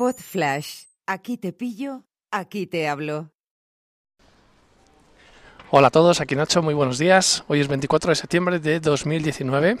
[0.00, 0.84] Pod Flash.
[1.06, 3.32] Aquí te pillo, aquí te hablo.
[5.70, 7.44] Hola a todos, aquí Nacho, muy buenos días.
[7.48, 9.76] Hoy es 24 de septiembre de 2019.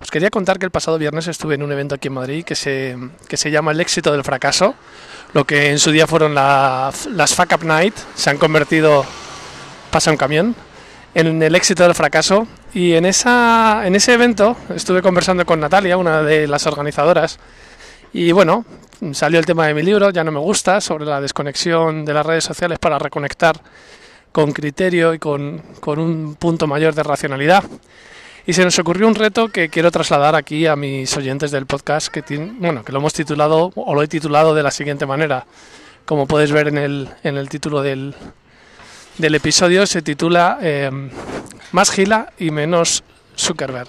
[0.00, 2.54] Os quería contar que el pasado viernes estuve en un evento aquí en Madrid que
[2.54, 2.96] se,
[3.28, 4.76] que se llama El éxito del fracaso.
[5.32, 9.04] Lo que en su día fueron las Fuck Up Night, se han convertido,
[9.90, 10.54] pasa un camión,
[11.14, 12.46] en el éxito del fracaso.
[12.72, 17.40] Y en, esa, en ese evento estuve conversando con Natalia, una de las organizadoras,
[18.18, 18.64] y bueno,
[19.12, 22.26] salió el tema de mi libro, Ya no me gusta, sobre la desconexión de las
[22.26, 23.60] redes sociales para reconectar
[24.32, 27.62] con criterio y con, con un punto mayor de racionalidad.
[28.44, 32.08] Y se nos ocurrió un reto que quiero trasladar aquí a mis oyentes del podcast,
[32.08, 35.46] que, tiene, bueno, que lo hemos titulado, o lo he titulado de la siguiente manera.
[36.04, 38.16] Como puedes ver en el, en el título del,
[39.18, 40.90] del episodio, se titula eh,
[41.70, 43.04] Más Gila y menos
[43.36, 43.88] Zuckerberg.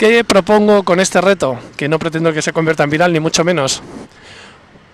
[0.00, 1.58] ¿Qué propongo con este reto?
[1.76, 3.82] Que no pretendo que se convierta en viral, ni mucho menos.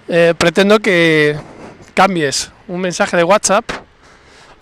[0.08, 1.36] Eh, pretendo que
[1.94, 3.70] cambies un mensaje de WhatsApp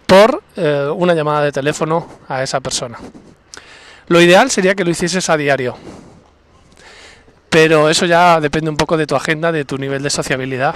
[0.04, 2.98] por eh, una llamada de teléfono a esa persona.
[4.08, 5.78] Lo ideal sería que lo hicieses a diario,
[7.48, 10.74] pero eso ya depende un poco de tu agenda, de tu nivel de sociabilidad.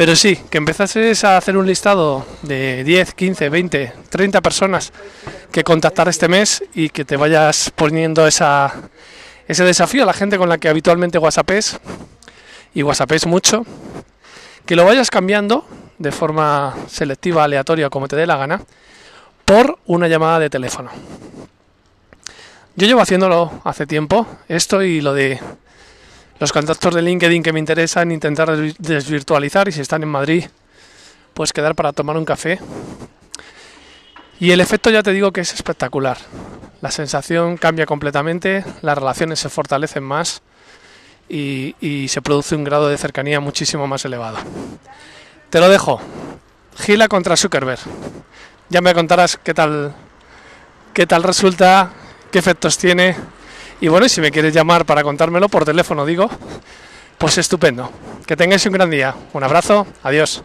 [0.00, 4.94] Pero sí, que empezases a hacer un listado de 10, 15, 20, 30 personas
[5.52, 8.70] que contactar este mes y que te vayas poniendo ese
[9.46, 11.78] desafío a la gente con la que habitualmente whatsappes
[12.72, 13.66] y whatsappes mucho,
[14.64, 15.66] que lo vayas cambiando
[15.98, 18.62] de forma selectiva, aleatoria, como te dé la gana,
[19.44, 20.90] por una llamada de teléfono.
[22.74, 25.38] Yo llevo haciéndolo hace tiempo, esto y lo de
[26.40, 30.46] los contactos de LinkedIn que me interesan, intentar desvirtualizar y si están en Madrid,
[31.34, 32.58] pues quedar para tomar un café.
[34.40, 36.16] Y el efecto ya te digo que es espectacular.
[36.80, 40.40] La sensación cambia completamente, las relaciones se fortalecen más
[41.28, 44.38] y, y se produce un grado de cercanía muchísimo más elevado.
[45.50, 46.00] Te lo dejo.
[46.78, 47.80] Gila contra Zuckerberg.
[48.70, 49.94] Ya me contarás qué tal,
[50.94, 51.90] qué tal resulta,
[52.32, 53.14] qué efectos tiene.
[53.80, 56.28] Y bueno, si me quieres llamar para contármelo por teléfono, digo,
[57.18, 57.90] pues estupendo.
[58.26, 59.14] Que tengáis un gran día.
[59.32, 59.86] Un abrazo.
[60.02, 60.42] Adiós.